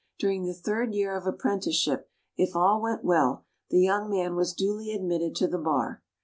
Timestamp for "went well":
2.81-3.45